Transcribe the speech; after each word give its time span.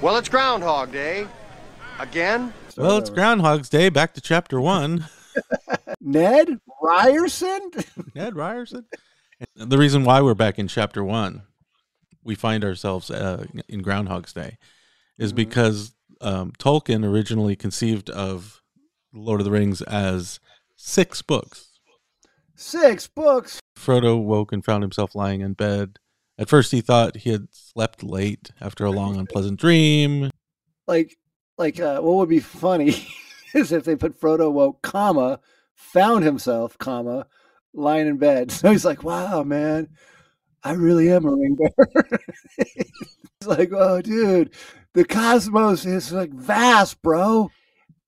Well, 0.00 0.16
it's 0.16 0.28
Groundhog 0.28 0.90
Day. 0.90 1.28
Again? 2.00 2.52
Well, 2.76 2.98
it's 2.98 3.08
Groundhog's 3.10 3.68
Day. 3.68 3.88
Back 3.88 4.14
to 4.14 4.20
chapter 4.20 4.60
one. 4.60 5.06
Ned 6.00 6.58
Ryerson? 6.82 7.70
Ned 8.14 8.34
Ryerson. 8.34 8.84
The 9.54 9.78
reason 9.78 10.02
why 10.02 10.20
we're 10.20 10.34
back 10.34 10.58
in 10.58 10.66
chapter 10.66 11.04
one, 11.04 11.42
we 12.24 12.34
find 12.34 12.64
ourselves 12.64 13.10
uh, 13.12 13.44
in 13.68 13.82
Groundhog's 13.82 14.32
Day, 14.32 14.58
is 15.18 15.32
Mhm. 15.32 15.36
because 15.36 15.94
um, 16.20 16.52
Tolkien 16.58 17.04
originally 17.08 17.54
conceived 17.54 18.10
of 18.10 18.60
Lord 19.12 19.40
of 19.40 19.44
the 19.44 19.52
Rings 19.52 19.82
as 19.82 20.40
six 20.76 21.22
books. 21.22 21.78
Six 22.56 23.06
books. 23.06 23.60
Frodo 23.82 24.22
woke 24.22 24.52
and 24.52 24.64
found 24.64 24.82
himself 24.82 25.14
lying 25.14 25.40
in 25.40 25.54
bed. 25.54 25.98
At 26.38 26.48
first, 26.48 26.72
he 26.72 26.80
thought 26.80 27.18
he 27.18 27.30
had 27.30 27.48
slept 27.50 28.02
late 28.02 28.50
after 28.60 28.84
a 28.84 28.90
long, 28.90 29.18
unpleasant 29.18 29.60
dream. 29.60 30.30
Like, 30.86 31.16
like, 31.58 31.78
uh, 31.78 32.00
what 32.00 32.14
would 32.14 32.28
be 32.28 32.40
funny 32.40 33.06
is 33.54 33.72
if 33.72 33.84
they 33.84 33.96
put 33.96 34.18
Frodo 34.18 34.50
woke, 34.50 34.82
comma, 34.82 35.40
found 35.74 36.24
himself, 36.24 36.78
comma, 36.78 37.26
lying 37.74 38.06
in 38.06 38.16
bed. 38.18 38.50
So 38.62 38.70
he's 38.70 38.84
like, 38.84 39.02
wow, 39.02 39.42
man, 39.42 39.88
I 40.62 40.72
really 40.72 41.10
am 41.10 41.26
a 41.26 41.32
ring 41.32 41.56
bearer. 41.56 42.20
it's 42.58 43.46
like, 43.46 43.70
oh, 43.72 44.00
dude, 44.00 44.54
the 44.94 45.04
cosmos 45.04 45.84
is 45.84 46.12
like 46.12 46.32
vast, 46.32 47.02
bro. 47.02 47.50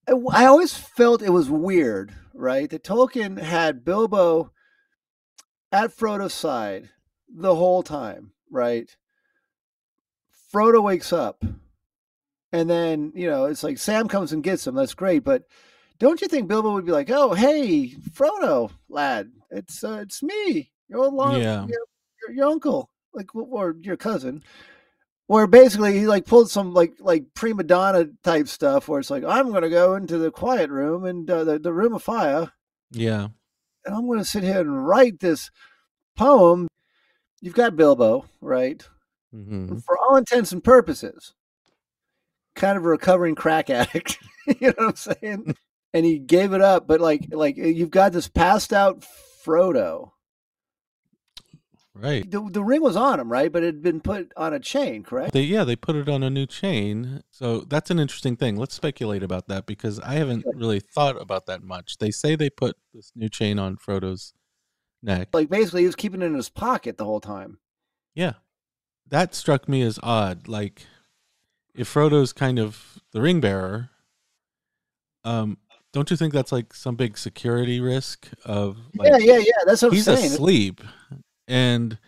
I 0.08 0.44
always 0.44 0.74
felt 0.74 1.22
it 1.22 1.30
was 1.30 1.48
weird, 1.50 2.14
right? 2.34 2.68
That 2.68 2.84
Tolkien 2.84 3.40
had 3.40 3.84
Bilbo 3.84 4.52
at 5.72 5.90
Frodo's 5.96 6.34
side 6.34 6.90
the 7.28 7.54
whole 7.54 7.82
time, 7.82 8.32
right? 8.50 8.94
Frodo 10.52 10.82
wakes 10.82 11.12
up, 11.12 11.44
and 12.52 12.70
then 12.70 13.12
you 13.14 13.28
know 13.28 13.46
it's 13.46 13.64
like 13.64 13.78
Sam 13.78 14.08
comes 14.08 14.32
and 14.32 14.42
gets 14.42 14.66
him. 14.66 14.74
That's 14.74 14.94
great, 14.94 15.24
but 15.24 15.44
don't 15.98 16.20
you 16.20 16.28
think 16.28 16.48
Bilbo 16.48 16.72
would 16.74 16.86
be 16.86 16.92
like, 16.92 17.10
"Oh, 17.10 17.34
hey, 17.34 17.90
Frodo, 18.12 18.70
lad, 18.88 19.30
it's 19.50 19.82
uh, 19.82 19.98
it's 20.02 20.22
me, 20.22 20.70
your 20.88 21.00
old 21.00 21.14
long, 21.14 21.40
Yeah. 21.40 21.66
your, 21.66 21.78
your, 22.28 22.36
your 22.36 22.46
uncle, 22.46 22.90
like 23.12 23.34
or 23.34 23.74
your 23.80 23.96
cousin." 23.96 24.42
Where 25.26 25.46
basically 25.46 25.98
he 25.98 26.06
like 26.06 26.26
pulled 26.26 26.50
some 26.50 26.74
like 26.74 26.96
like 27.00 27.32
prima 27.34 27.62
donna 27.64 28.08
type 28.22 28.46
stuff, 28.46 28.88
where 28.88 29.00
it's 29.00 29.10
like 29.10 29.24
I'm 29.24 29.52
gonna 29.52 29.70
go 29.70 29.94
into 29.96 30.18
the 30.18 30.30
quiet 30.30 30.68
room 30.70 31.04
and 31.04 31.28
uh, 31.30 31.44
the 31.44 31.58
the 31.58 31.72
room 31.72 31.94
of 31.94 32.02
fire, 32.02 32.52
Yeah. 32.92 33.28
And 33.84 33.94
I'm 33.94 34.06
going 34.06 34.18
to 34.18 34.24
sit 34.24 34.42
here 34.42 34.60
and 34.60 34.86
write 34.86 35.20
this 35.20 35.50
poem. 36.16 36.68
You've 37.40 37.54
got 37.54 37.76
Bilbo, 37.76 38.26
right? 38.40 38.86
hmm 39.32 39.78
For 39.78 39.98
all 39.98 40.16
intents 40.16 40.52
and 40.52 40.62
purposes, 40.64 41.34
kind 42.54 42.76
of 42.76 42.84
a 42.84 42.88
recovering 42.88 43.34
crack 43.34 43.70
addict. 43.70 44.18
you 44.46 44.68
know 44.68 44.74
what 44.76 44.88
I'm 44.88 44.96
saying? 44.96 45.56
And 45.94 46.04
he 46.04 46.18
gave 46.18 46.52
it 46.52 46.60
up, 46.60 46.88
but 46.88 47.00
like, 47.00 47.28
like 47.30 47.56
you've 47.56 47.92
got 47.92 48.12
this 48.12 48.26
passed 48.26 48.72
out 48.72 49.06
Frodo. 49.46 50.10
Right. 51.96 52.28
The, 52.28 52.40
the 52.50 52.62
ring 52.62 52.82
was 52.82 52.96
on 52.96 53.20
him, 53.20 53.30
right? 53.30 53.52
But 53.52 53.62
it 53.62 53.66
had 53.66 53.82
been 53.82 54.00
put 54.00 54.32
on 54.36 54.52
a 54.52 54.58
chain, 54.58 55.04
correct? 55.04 55.32
They 55.32 55.42
yeah, 55.42 55.62
they 55.62 55.76
put 55.76 55.94
it 55.94 56.08
on 56.08 56.24
a 56.24 56.30
new 56.30 56.44
chain. 56.44 57.22
So 57.30 57.60
that's 57.60 57.90
an 57.90 58.00
interesting 58.00 58.36
thing. 58.36 58.56
Let's 58.56 58.74
speculate 58.74 59.22
about 59.22 59.46
that 59.46 59.64
because 59.64 60.00
I 60.00 60.14
haven't 60.14 60.44
really 60.54 60.80
thought 60.80 61.20
about 61.22 61.46
that 61.46 61.62
much. 61.62 61.98
They 61.98 62.10
say 62.10 62.34
they 62.34 62.50
put 62.50 62.76
this 62.92 63.12
new 63.14 63.28
chain 63.28 63.60
on 63.60 63.76
Frodo's 63.76 64.34
neck. 65.04 65.28
Like 65.32 65.48
basically, 65.48 65.82
he 65.82 65.86
was 65.86 65.94
keeping 65.94 66.20
it 66.20 66.26
in 66.26 66.34
his 66.34 66.48
pocket 66.48 66.98
the 66.98 67.04
whole 67.04 67.20
time. 67.20 67.58
Yeah. 68.14 68.34
That 69.08 69.34
struck 69.34 69.68
me 69.68 69.82
as 69.82 70.00
odd. 70.02 70.48
Like 70.48 70.86
if 71.76 71.86
Frodo's 71.86 72.32
kind 72.32 72.58
of 72.58 72.98
the 73.12 73.20
ring 73.20 73.40
bearer, 73.40 73.90
um, 75.24 75.58
don't 75.92 76.10
you 76.10 76.16
think 76.16 76.32
that's 76.32 76.50
like 76.50 76.74
some 76.74 76.96
big 76.96 77.16
security 77.16 77.78
risk 77.80 78.28
of 78.44 78.78
like 78.96 79.10
yeah, 79.10 79.18
yeah, 79.18 79.38
yeah. 79.38 79.52
That's 79.64 79.80
what 79.82 79.88
I'm 79.88 79.94
he's 79.94 80.06
saying. 80.06 80.24
asleep 80.32 80.80
and 81.48 81.98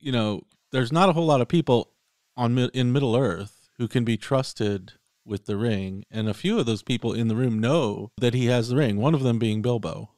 you 0.00 0.12
know 0.12 0.42
there's 0.70 0.92
not 0.92 1.08
a 1.08 1.12
whole 1.12 1.26
lot 1.26 1.40
of 1.40 1.48
people 1.48 1.90
on 2.36 2.56
in 2.58 2.92
middle 2.92 3.16
earth 3.16 3.68
who 3.78 3.86
can 3.88 4.04
be 4.04 4.16
trusted 4.16 4.92
with 5.24 5.46
the 5.46 5.56
ring 5.56 6.04
and 6.10 6.28
a 6.28 6.34
few 6.34 6.58
of 6.58 6.66
those 6.66 6.82
people 6.82 7.12
in 7.12 7.28
the 7.28 7.36
room 7.36 7.58
know 7.58 8.10
that 8.18 8.34
he 8.34 8.46
has 8.46 8.68
the 8.68 8.76
ring 8.76 8.96
one 8.96 9.14
of 9.14 9.22
them 9.22 9.38
being 9.38 9.62
bilbo 9.62 10.10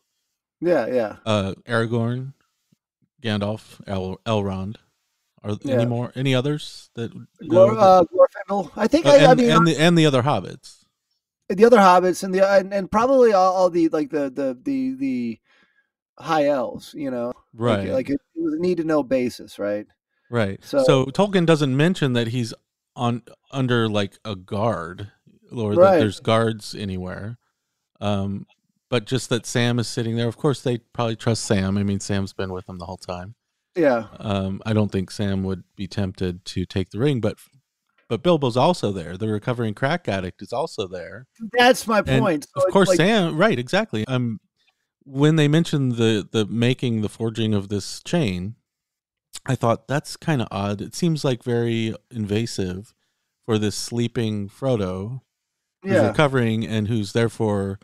Yeah, 0.60 0.86
yeah. 0.86 1.16
uh 1.26 1.54
aragorn 1.66 2.32
gandalf 3.22 3.80
El- 3.86 4.20
elrond 4.26 4.76
are 5.42 5.56
Yeah. 5.62 5.75
any 5.75 5.86
more 5.86 6.12
any 6.14 6.34
others 6.34 6.91
that 6.94 7.12
Glor, 7.42 7.76
uh, 7.78 8.04
Glorfindel. 8.04 8.70
I 8.76 8.86
think 8.86 9.04
that- 9.04 9.20
I, 9.20 9.25
I 9.26 9.31
and, 9.32 9.41
mean 9.41 9.50
and 9.50 9.66
the 9.66 9.76
and 9.76 9.98
the 9.98 10.06
other 10.06 10.22
hobbits 10.22 10.84
the 11.48 11.64
other 11.66 11.76
hobbits 11.78 12.25
and 12.25 12.32
the 12.34 12.41
and, 12.48 12.72
and 12.72 12.91
probably 12.91 13.32
all, 13.34 13.52
all 13.52 13.70
the 13.70 13.88
like 13.91 14.10
the 14.10 14.31
the 14.31 14.58
the 14.62 14.94
the 14.94 15.41
high 16.19 16.47
elves. 16.47 16.94
You 16.97 17.10
know, 17.10 17.32
right 17.54 17.88
Like, 17.88 18.10
it, 18.10 18.20
it 18.34 18.42
was 18.42 18.54
a 18.54 18.58
need 18.58 18.78
to 18.78 18.84
know 18.84 19.02
basis, 19.02 19.58
right? 19.58 19.86
Right. 20.30 20.62
So- 20.64 20.84
So, 20.84 21.04
Tolkien 21.06 21.47
doesn't 21.47 21.76
mention 21.76 22.12
that 22.14 22.28
he's 22.28 22.52
on 22.97 23.22
under 23.50 23.88
like 23.88 24.19
a 24.25 24.36
guard 24.36 25.10
or 25.52 25.72
Right. 25.75 25.92
that 25.94 25.98
there's 25.98 26.20
guards 26.20 26.75
anywhere. 26.75 27.38
Um, 28.00 28.47
but 28.91 29.06
just 29.06 29.28
that 29.30 29.47
Sam 29.47 29.78
is 29.78 29.88
sitting 29.88 30.16
there. 30.16 30.28
Of 30.28 30.36
course, 30.36 30.60
they 30.62 30.78
probably 30.78 31.16
trust 31.16 31.44
Sam. 31.44 31.76
I 31.78 31.82
mean, 31.82 32.00
Sam's 32.00 32.32
been 32.32 32.52
with 32.52 32.66
them 32.66 32.78
the 32.78 32.84
whole 32.86 32.96
time. 32.98 33.34
Yeah, 33.76 34.06
Um, 34.20 34.62
I 34.64 34.72
don't 34.72 34.92
think 34.92 35.10
Sam 35.10 35.42
would 35.42 35.64
be 35.75 35.88
tempted 35.88 36.44
to 36.44 36.64
take 36.64 36.91
the 36.91 36.98
ring, 37.00 37.20
but 37.20 37.38
but 38.08 38.22
Bilbo's 38.22 38.56
also 38.56 38.92
there. 38.92 39.16
The 39.16 39.26
recovering 39.28 39.75
crack 39.75 40.06
addict 40.08 40.42
is 40.42 40.52
also 40.52 40.86
there. 40.86 41.26
that's 41.58 41.86
my 41.88 42.02
point. 42.02 42.46
So 42.56 42.64
of 42.66 42.72
course, 42.72 42.88
like, 42.91 42.98
Sam. 42.98 43.36
Right. 43.36 43.58
Exactly. 43.58 44.06
Um, 44.06 44.38
when 45.04 45.37
they 45.37 45.48
mentioned 45.48 45.97
the 45.97 46.26
the 46.31 46.47
making 46.47 47.03
the 47.03 47.09
forging 47.09 47.54
of 47.54 47.69
this 47.69 48.03
chain, 48.03 48.56
I 49.47 49.54
thought 49.54 49.87
that's 49.87 50.16
kind 50.16 50.42
of 50.42 50.48
odd. 50.50 50.81
It 50.81 50.94
seems 50.94 51.25
like 51.25 51.42
very 51.42 51.94
invasive 52.10 52.94
for 53.44 53.59
this 53.59 53.76
sleeping 53.76 54.48
Frodo 54.48 55.20
who's 55.82 55.93
yeah, 55.93 56.09
recovering 56.09 56.66
and 56.66 56.88
who's 56.88 57.12
therefore 57.12 57.78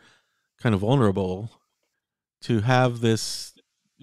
kind 0.59 0.73
of 0.73 0.81
vulnerable 0.81 1.51
to 2.41 2.61
have 2.61 3.01
this. 3.01 3.53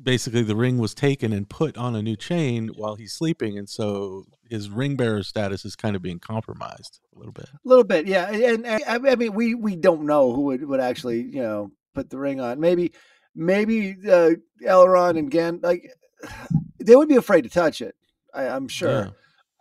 Basically, 0.01 0.45
the 0.45 0.55
ring 0.55 0.79
was 0.79 0.95
taken 0.95 1.33
and 1.33 1.49
put 1.49 1.77
on 1.77 1.97
a 1.97 2.03
new 2.03 2.15
chain 2.15 2.69
while 2.77 2.95
he's 2.95 3.13
sleeping, 3.13 3.59
and 3.59 3.69
so 3.69 4.27
his 4.49 4.71
ring 4.71 4.95
bearer 4.95 5.25
status 5.25 5.65
is 5.65 5.75
kind 5.75 5.97
of 5.97 6.03
being 6.03 6.21
compromised 6.21 7.01
a 7.17 7.19
little 7.19 7.33
bit. 7.33 7.49
a 7.53 7.59
little 7.65 7.83
bit. 7.83 8.07
Yeah, 8.07 8.31
and, 8.31 8.65
and 8.65 8.83
I 8.87 9.11
I 9.11 9.17
mean, 9.17 9.35
we 9.35 9.57
we 9.57 9.75
don't 9.75 10.05
know 10.05 10.33
who 10.33 10.43
would, 10.43 10.65
would 10.69 10.79
actually 10.79 11.23
you 11.23 11.43
know 11.43 11.73
put 11.99 12.11
the 12.11 12.19
ring 12.19 12.41
on. 12.41 12.61
Maybe 12.61 12.93
maybe 13.35 13.97
uh, 14.09 14.31
Elrond 14.65 15.19
and 15.19 15.31
Gan 15.31 15.61
like 15.63 15.91
they 16.81 16.97
would 16.97 17.09
be 17.09 17.17
afraid 17.17 17.43
to 17.43 17.51
touch 17.51 17.81
it. 17.81 17.95
I, 18.35 18.49
I'm 18.49 18.69
sure. 18.69 18.91
Yeah. 19.05 19.11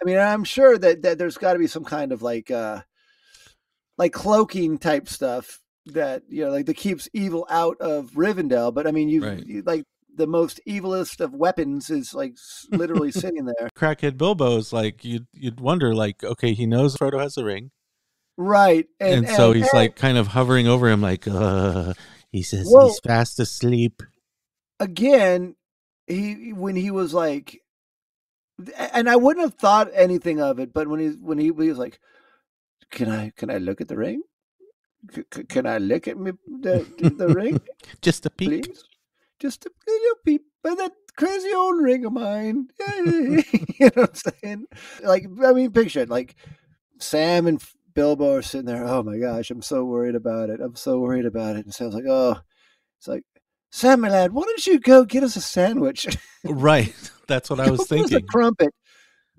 I 0.01 0.05
mean, 0.05 0.17
I'm 0.19 0.43
sure 0.43 0.77
that, 0.77 1.01
that 1.01 1.17
there's 1.17 1.37
got 1.37 1.53
to 1.53 1.59
be 1.59 1.67
some 1.67 1.83
kind 1.83 2.11
of 2.11 2.21
like 2.21 2.51
uh 2.51 2.81
like 3.97 4.13
cloaking 4.13 4.77
type 4.77 5.07
stuff 5.07 5.59
that 5.87 6.23
you 6.29 6.45
know 6.45 6.51
like 6.51 6.65
that 6.67 6.75
keeps 6.77 7.09
evil 7.13 7.47
out 7.49 7.77
of 7.79 8.11
Rivendell. 8.11 8.73
But 8.73 8.87
I 8.87 8.91
mean, 8.91 9.09
you 9.09 9.25
Right. 9.25 9.45
you 9.45 9.63
like 9.65 9.85
the 10.13 10.27
most 10.27 10.59
evilest 10.67 11.19
of 11.19 11.33
weapons 11.33 11.89
is 11.89 12.13
like 12.13 12.35
literally 12.71 13.11
sitting 13.23 13.45
there. 13.45 13.69
crackhead 13.77 14.17
Bilbo 14.17 14.57
is 14.57 14.73
like 14.73 15.03
you'd 15.05 15.27
you'd 15.33 15.59
wonder 15.59 15.93
like 15.95 16.23
okay 16.23 16.53
he 16.53 16.65
knows 16.65 16.95
Frodo 16.97 17.19
has 17.19 17.35
the 17.35 17.45
ring 17.45 17.69
Right. 18.35 18.85
and, 18.99 19.25
And, 19.25 19.29
so 19.35 19.47
and- 19.51 19.57
he's 19.61 19.69
and 19.69 19.79
like 19.79 19.95
kind 19.95 20.17
of 20.17 20.27
hovering 20.27 20.67
over 20.67 20.89
him 20.89 21.01
like 21.01 21.27
uh 21.27 21.93
he 22.31 22.43
says 22.43 22.69
Well- 22.71 22.88
he's 22.88 22.99
fast 22.99 23.39
asleep 23.39 24.01
again, 24.79 25.55
he 26.07 26.53
when 26.53 26.75
he 26.75 26.91
was 26.91 27.13
like 27.13 27.61
and 28.78 29.09
I 29.09 29.16
wouldn't 29.16 29.46
have 29.46 29.59
thought 29.59 29.90
anything 29.93 30.41
of 30.41 30.59
it, 30.59 30.73
but 30.73 30.87
when 30.87 30.99
he 30.99 31.07
when 31.09 31.37
he, 31.37 31.46
he 31.46 31.52
was 31.52 31.78
like, 31.78 31.99
Can 32.91 33.09
I 33.09 33.31
can 33.35 33.49
I 33.49 33.57
look 33.57 33.81
at 33.81 33.87
the 33.87 33.97
ring? 33.97 34.23
C- 35.13 35.43
can 35.43 35.67
I 35.67 35.78
look 35.78 36.07
at 36.07 36.17
me 36.17 36.31
the, 36.47 36.85
the 37.17 37.28
ring? 37.28 37.61
just 38.02 38.25
a 38.25 38.29
peek 38.29 38.66
please? 38.66 38.84
Just 39.40 39.66
a 39.66 39.69
little 39.85 40.17
peep 40.25 40.46
by 40.63 40.73
that 40.73 40.93
crazy 41.16 41.53
old 41.53 41.79
ring 41.81 42.05
of 42.05 42.13
mine. 42.13 42.69
you 42.97 43.43
know 43.79 43.91
what 43.93 44.09
I'm 44.09 44.34
saying? 44.41 44.66
Like, 45.03 45.28
I 45.43 45.53
mean, 45.53 45.72
picture 45.72 45.99
it. 46.02 46.09
Like, 46.09 46.35
Sam 46.99 47.46
and 47.46 47.63
Bilbo 47.97 48.35
are 48.35 48.44
sitting 48.44 48.67
there. 48.67 48.85
Oh 48.85 49.02
my 49.02 49.17
gosh, 49.17 49.49
I'm 49.49 49.64
so 49.64 49.84
worried 49.84 50.14
about 50.14 50.52
it. 50.52 50.61
I'm 50.61 50.76
so 50.76 50.99
worried 50.99 51.26
about 51.26 51.55
it. 51.55 51.66
And 51.66 51.73
Sam's 51.73 51.96
like, 51.96 52.05
oh, 52.08 52.40
it's 52.99 53.08
like, 53.08 53.23
Sam, 53.72 54.02
my 54.02 54.09
lad, 54.09 54.34
why 54.34 54.44
don't 54.44 54.67
you 54.67 54.79
go 54.79 55.03
get 55.03 55.23
us 55.23 55.35
a 55.35 55.41
sandwich? 55.41 56.05
right 56.44 56.94
that's 57.28 57.49
what 57.49 57.59
I 57.59 57.72
was 57.72 57.79
Go 57.79 57.96
get 57.96 58.05
us 58.05 58.09
thinking 58.11 58.17
a 58.17 58.32
crumpet. 58.32 58.72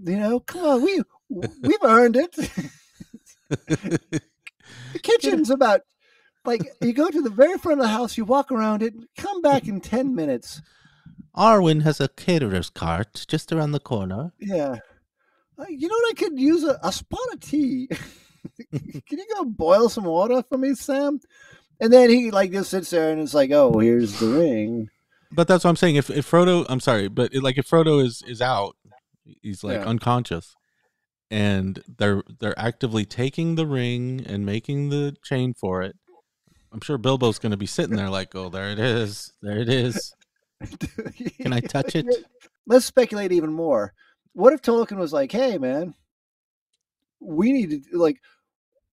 You 0.05 0.19
know, 0.19 0.41
come 0.41 0.65
on, 0.65 0.83
we 0.83 1.01
we've 1.29 1.85
earned 1.85 2.17
it. 2.17 2.33
the 3.49 4.21
kitchen's 5.05 5.51
about 5.51 5.83
like 6.45 6.63
you 6.81 6.93
go 6.93 7.11
to 7.11 7.23
the 7.23 7.31
very 7.31 7.59
front 7.59 7.79
of 7.79 7.85
the 7.85 7.93
house, 7.93 8.19
you 8.19 8.25
walk 8.25 8.51
around 8.51 8.83
it, 8.83 8.93
come 9.17 9.41
back 9.41 9.69
in 9.69 9.81
ten 9.81 10.17
minutes. 10.17 10.63
Arwen 11.37 11.83
has 11.83 12.01
a 12.01 12.09
caterer's 12.09 12.71
cart 12.71 13.25
just 13.29 13.53
around 13.53 13.71
the 13.71 13.79
corner. 13.79 14.33
Yeah. 14.41 14.79
You 15.69 15.87
know 15.87 15.95
what? 15.95 16.11
I 16.11 16.15
could 16.17 16.41
use 16.41 16.65
a, 16.65 16.77
a 16.83 16.91
spot 16.91 17.21
of 17.33 17.39
tea. 17.39 17.89
Can 18.73 19.19
you 19.19 19.27
go 19.35 19.45
boil 19.45 19.89
some 19.89 20.05
water 20.05 20.43
for 20.49 20.59
me, 20.59 20.75
Sam? 20.75 21.21
And 21.81 21.93
then 21.93 22.11
he 22.11 22.31
like 22.31 22.51
just 22.51 22.71
sits 22.71 22.91
there 22.91 23.11
and 23.13 23.21
it's 23.21 23.35
like, 23.35 23.51
oh, 23.53 23.79
here's 23.79 24.19
the 24.19 24.29
ring. 24.29 24.89
But 25.31 25.47
that's 25.47 25.65
what 25.65 25.71
I'm 25.71 25.77
saying. 25.77 25.97
If 25.97 26.11
if 26.11 26.29
Frodo, 26.31 26.65
I'm 26.69 26.81
sorry, 26.81 27.09
but 27.09 27.35
it, 27.35 27.43
like 27.43 27.59
if 27.59 27.69
Frodo 27.69 28.03
is 28.05 28.23
is 28.27 28.41
out, 28.41 28.77
he's 29.43 29.63
like 29.63 29.81
Yeah. 29.81 29.87
unconscious, 29.87 30.55
and 31.31 31.83
they're 31.99 32.23
they're 32.41 32.59
actively 32.59 33.05
taking 33.05 33.55
the 33.55 33.67
ring 33.67 34.25
and 34.27 34.47
making 34.47 34.89
the 34.89 35.15
chain 35.23 35.55
for 35.55 35.83
it. 35.83 35.97
I'm 36.73 36.81
sure 36.81 36.99
Bilbo's 36.99 37.39
going 37.39 37.51
to 37.53 37.57
be 37.59 37.67
sitting 37.67 37.97
there 37.97 38.11
like, 38.11 38.35
oh, 38.35 38.49
there 38.51 38.71
it 38.71 38.79
is, 38.79 39.33
there 39.41 39.59
it 39.59 39.69
is. 39.69 40.13
Can 41.41 41.53
I 41.53 41.61
touch 41.61 41.95
it? 41.95 42.07
Let's 42.67 42.85
speculate 42.85 43.33
even 43.33 43.53
more. 43.53 43.93
What 44.35 44.53
if 44.53 44.61
Tolkien 44.63 44.99
was 44.99 45.13
like, 45.13 45.33
"Hey, 45.33 45.57
man, 45.59 45.95
we 47.21 47.53
need 47.53 47.71
to 47.71 47.99
like, 47.99 48.21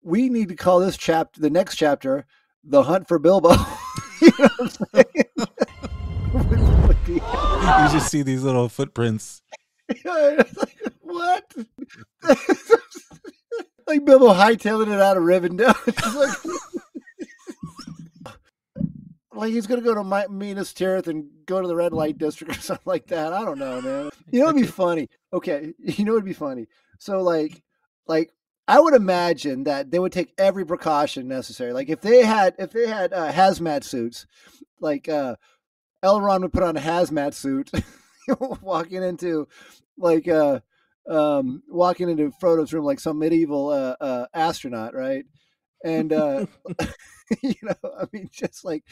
we 0.02 0.30
need 0.30 0.50
to 0.50 0.56
call 0.56 0.80
this 0.80 0.98
chapter, 0.98 1.42
the 1.42 1.50
next 1.50 1.76
chapter, 1.76 2.26
the 2.64 2.84
hunt 2.84 3.08
for 3.08 3.20
Bilbo." 3.20 3.50
you 4.22 4.32
know 4.40 4.50
what 4.58 4.60
I'm 4.60 4.70
saying? 4.70 5.26
Would- 6.34 6.88
would 6.88 7.06
be- 7.06 7.14
You 7.14 7.90
just 7.92 8.10
see 8.12 8.22
these 8.22 8.44
little 8.44 8.70
footprints. 8.70 9.42
what? 11.02 11.54
like 13.88 14.06
Bilbo 14.06 14.34
hightailing 14.34 14.94
it 14.94 15.02
out 15.02 15.18
of 15.18 15.24
Rivendell. 15.24 15.74
Like, 18.26 18.36
like 19.34 19.52
he's 19.52 19.66
gonna 19.68 19.82
go 19.82 19.96
to 19.96 20.04
Mi- 20.04 20.28
Minas 20.30 20.74
Tirith 20.74 21.08
and 21.08 21.28
go 21.46 21.62
to 21.62 21.68
the 21.68 21.76
red 21.76 21.94
light 21.94 22.18
district 22.18 22.58
or 22.58 22.62
something 22.62 22.84
like 22.86 23.08
that. 23.08 23.34
I 23.34 23.44
don't 23.44 23.58
know, 23.58 23.82
man. 23.82 24.10
You 24.32 24.42
know 24.42 24.50
it'd 24.50 24.62
be 24.62 24.68
funny? 24.68 25.10
Okay, 25.34 25.74
you 25.80 26.06
know 26.06 26.12
it'd 26.14 26.26
be 26.26 26.34
funny? 26.34 26.68
So 27.00 27.22
like, 27.22 27.64
like 28.08 28.32
I 28.70 28.80
would 28.80 28.94
imagine 28.94 29.64
that 29.64 29.90
they 29.90 29.98
would 29.98 30.12
take 30.12 30.32
every 30.38 30.64
precaution 30.64 31.28
necessary. 31.28 31.74
Like 31.74 31.90
if 31.90 32.02
they 32.02 32.24
had 32.24 32.54
if 32.60 32.70
they 32.70 32.88
had 32.88 33.12
uh, 33.14 33.32
hazmat 33.32 33.84
suits, 33.84 34.28
like 34.80 35.10
uh, 35.10 35.38
Elrond 36.06 36.42
would 36.42 36.54
put 36.54 36.62
on 36.62 36.78
a 36.78 36.80
hazmat 36.80 37.34
suit, 37.34 37.72
walking 38.62 39.02
into 39.02 39.48
like 39.98 40.28
uh 40.28 40.60
um 41.10 41.64
walking 41.68 42.10
into 42.10 42.32
Frodo's 42.40 42.72
room 42.72 42.86
like 42.86 43.00
some 43.00 43.18
medieval 43.18 43.70
uh, 43.70 43.96
uh 44.00 44.26
astronaut, 44.36 44.94
right? 44.94 45.26
And 45.84 46.14
uh 46.14 46.46
you 47.42 47.56
know, 47.64 47.92
I 48.00 48.06
mean 48.14 48.30
just 48.32 48.64
like 48.64 48.84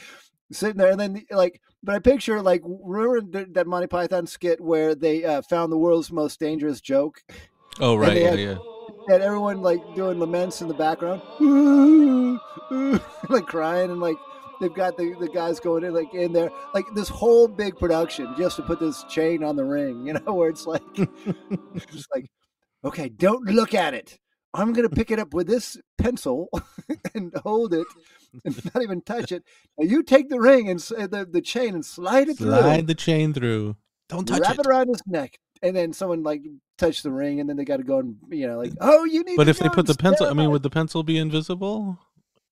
sitting 0.51 0.77
there 0.77 0.89
and 0.89 0.99
then 0.99 1.23
like 1.29 1.61
but 1.83 1.93
I 1.93 1.99
picture 1.99 2.41
like 2.41 2.63
remember 2.65 3.21
th- 3.21 3.53
that 3.53 3.67
Monty 3.67 3.85
Python 3.85 4.25
skit 4.25 4.59
where 4.59 4.95
they 4.95 5.23
uh, 5.23 5.43
found 5.43 5.71
the 5.71 5.77
world's 5.77 6.11
most 6.11 6.39
dangerous 6.39 6.81
joke 6.81 7.21
Oh 7.79 7.95
right, 7.95 8.17
yeah, 8.17 8.29
had- 8.31 8.39
yeah. 8.39 8.57
And 9.07 9.23
everyone 9.23 9.61
like 9.61 9.81
doing 9.95 10.19
laments 10.19 10.61
in 10.61 10.67
the 10.67 10.73
background 10.73 11.21
like 13.29 13.45
crying 13.45 13.91
and 13.91 13.99
like 13.99 14.17
they've 14.59 14.73
got 14.73 14.97
the, 14.97 15.13
the 15.19 15.29
guys 15.29 15.59
going 15.59 15.83
in 15.83 15.93
like 15.93 16.13
in 16.13 16.33
there 16.33 16.49
like 16.73 16.85
this 16.93 17.09
whole 17.09 17.47
big 17.47 17.75
production 17.77 18.33
just 18.37 18.55
to 18.57 18.63
put 18.63 18.79
this 18.79 19.03
chain 19.05 19.43
on 19.43 19.55
the 19.55 19.63
ring 19.63 20.05
you 20.05 20.13
know 20.25 20.33
where 20.33 20.49
it's 20.49 20.65
like 20.65 20.81
just 21.91 22.07
like 22.13 22.25
okay 22.83 23.09
don't 23.09 23.45
look 23.45 23.73
at 23.73 23.93
it 23.93 24.17
i'm 24.53 24.73
gonna 24.73 24.89
pick 24.89 25.11
it 25.11 25.19
up 25.19 25.33
with 25.33 25.47
this 25.47 25.77
pencil 25.97 26.49
and 27.13 27.33
hold 27.43 27.73
it 27.73 27.87
and 28.45 28.73
not 28.73 28.83
even 28.83 29.01
touch 29.01 29.31
it 29.31 29.43
now 29.77 29.85
you 29.85 30.03
take 30.03 30.29
the 30.29 30.39
ring 30.39 30.69
and 30.69 30.79
s- 30.79 30.91
uh, 30.91 31.07
the, 31.07 31.25
the 31.25 31.41
chain 31.41 31.73
and 31.75 31.85
slide 31.85 32.27
it 32.29 32.37
through 32.37 32.49
Slide 32.49 32.75
through 32.79 32.87
the 32.87 32.95
chain 32.95 33.33
through. 33.33 33.75
Don't 34.09 34.25
touch 34.27 34.37
it. 34.39 34.41
wrap 34.43 34.53
it. 34.53 34.59
it 34.59 34.67
around 34.67 34.87
his 34.89 35.01
neck 35.05 35.37
and 35.61 35.75
then 35.75 35.93
someone 35.93 36.23
like 36.23 36.43
touch 36.77 37.03
the 37.03 37.11
ring 37.11 37.39
and 37.39 37.49
then 37.49 37.57
they 37.57 37.65
got 37.65 37.77
to 37.77 37.83
go 37.83 37.99
and 37.99 38.17
you 38.29 38.47
know 38.47 38.57
like 38.57 38.73
oh 38.81 39.03
you 39.03 39.23
need 39.23 39.37
But 39.37 39.45
to 39.45 39.49
if 39.49 39.59
they 39.59 39.69
put 39.69 39.87
the 39.87 39.95
pencil, 39.95 40.27
I 40.27 40.33
mean, 40.33 40.51
would 40.51 40.63
the 40.63 40.69
pencil 40.69 41.03
be 41.03 41.17
invisible? 41.17 41.97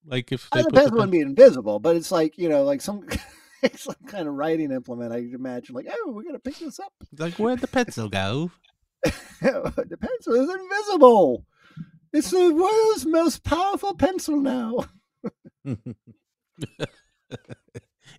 Like 0.05 0.31
if 0.31 0.49
they 0.51 0.61
the 0.61 0.65
put 0.65 0.73
the 0.73 0.79
pencil 0.79 0.95
wouldn't 0.97 1.11
be 1.11 1.21
invisible, 1.21 1.79
but 1.79 1.95
it's 1.95 2.11
like 2.11 2.37
you 2.37 2.49
know, 2.49 2.63
like 2.63 2.81
some 2.81 3.07
it's 3.63 3.83
some 3.83 3.95
kind 4.07 4.27
of 4.27 4.35
writing 4.35 4.71
implement. 4.71 5.13
I 5.13 5.17
imagine, 5.17 5.75
like, 5.75 5.87
oh, 5.89 6.11
we're 6.11 6.23
gonna 6.23 6.39
pick 6.39 6.57
this 6.57 6.79
up. 6.79 6.93
like 7.17 7.35
where'd 7.35 7.59
the 7.59 7.67
pencil 7.67 8.09
go? 8.09 8.51
the 9.03 9.97
pencil 9.99 10.33
is 10.33 10.49
invisible. 10.49 11.45
It's 12.13 12.31
the 12.31 12.53
world's 12.53 13.05
most 13.05 13.43
powerful 13.43 13.93
pencil 13.93 14.37
now. 14.37 14.85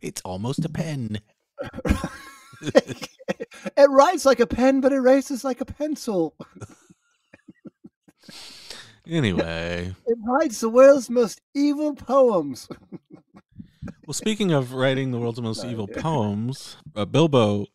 it's 0.03 0.21
almost 0.23 0.65
a 0.65 0.69
pen. 0.69 1.21
it 2.63 3.91
writes 3.91 4.25
like 4.25 4.41
a 4.41 4.47
pen, 4.47 4.81
but 4.81 4.93
erases 4.93 5.45
like 5.45 5.61
a 5.61 5.65
pencil. 5.67 6.35
Anyway, 9.09 9.95
It 10.07 10.19
writes 10.27 10.61
the 10.61 10.69
world's 10.69 11.09
most 11.09 11.41
evil 11.55 11.95
poems. 11.95 12.69
well, 14.05 14.15
speaking 14.15 14.51
of 14.51 14.73
writing 14.73 15.13
the 15.13 15.19
world's 15.19 15.41
most 15.41 15.65
evil 15.67 15.87
poems, 15.87 16.77
uh, 16.97 17.05
Bilbo 17.05 17.67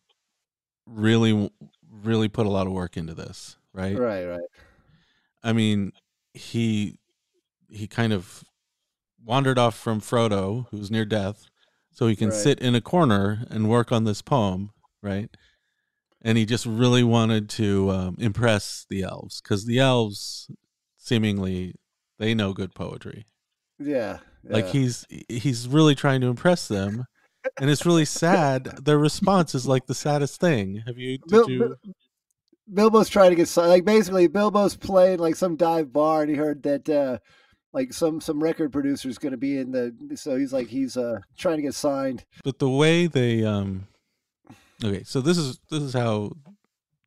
really, 0.86 1.50
really 1.90 2.28
put 2.28 2.44
a 2.44 2.50
lot 2.50 2.66
of 2.66 2.74
work 2.74 2.98
into 2.98 3.14
this, 3.14 3.56
right? 3.72 3.98
right, 3.98 4.26
right. 4.26 4.40
I 5.42 5.54
mean, 5.54 5.92
he 6.34 6.98
he 7.68 7.86
kind 7.86 8.12
of 8.12 8.44
wandered 9.24 9.58
off 9.58 9.74
from 9.74 10.02
Frodo, 10.02 10.66
who's 10.70 10.90
near 10.90 11.06
death, 11.06 11.46
so 11.92 12.06
he 12.08 12.16
can 12.16 12.30
Right. 12.30 12.38
sit 12.38 12.58
in 12.60 12.74
a 12.74 12.80
corner 12.80 13.44
and 13.50 13.68
work 13.68 13.92
on 13.92 14.04
this 14.04 14.22
poem, 14.22 14.70
right? 15.02 15.28
And 16.22 16.38
he 16.38 16.44
just 16.46 16.66
really 16.66 17.02
wanted 17.02 17.48
to 17.50 17.90
um, 17.90 18.16
impress 18.18 18.86
the 18.88 19.02
elves 19.02 19.40
because 19.40 19.66
the 19.66 19.78
elves 19.78 20.48
seemingly 20.96 21.74
they 22.18 22.34
know 22.34 22.52
good 22.52 22.74
poetry. 22.74 23.24
Yeah. 23.78 24.18
Like 24.44 24.68
he's 24.68 25.04
he's 25.28 25.68
really 25.68 25.94
trying 25.94 26.20
to 26.22 26.26
impress 26.28 26.66
them, 26.68 27.04
and 27.60 27.70
it's 27.70 27.86
really 27.86 28.04
sad. 28.04 28.64
Their 28.84 28.98
response 28.98 29.54
is 29.54 29.66
like 29.68 29.86
the 29.86 29.94
saddest 29.94 30.40
thing. 30.40 30.82
Have 30.86 30.98
you? 30.98 31.18
Did 31.18 31.28
Bil- 31.28 31.50
you? 31.50 31.76
Bilbo's 32.72 33.08
trying 33.08 33.30
to 33.30 33.36
get 33.36 33.56
like 33.56 33.84
basically 33.84 34.28
Bilbo's 34.28 34.76
playing 34.76 35.18
like 35.18 35.36
some 35.36 35.56
dive 35.56 35.92
bar 35.92 36.22
and 36.22 36.30
he 36.30 36.36
heard 36.36 36.62
that 36.62 36.88
uh 36.88 37.18
like 37.72 37.92
some 37.92 38.20
some 38.20 38.42
record 38.42 38.72
producer's 38.72 39.18
going 39.18 39.32
to 39.32 39.38
be 39.38 39.58
in 39.58 39.70
the 39.72 39.94
so 40.16 40.36
he's 40.36 40.52
like 40.52 40.68
he's 40.68 40.96
uh 40.96 41.18
trying 41.36 41.56
to 41.56 41.62
get 41.62 41.74
signed. 41.74 42.24
but 42.44 42.58
the 42.58 42.68
way 42.68 43.06
they 43.06 43.44
um 43.44 43.86
okay 44.84 45.02
so 45.04 45.20
this 45.20 45.38
is 45.38 45.58
this 45.70 45.82
is 45.82 45.94
how 45.94 46.32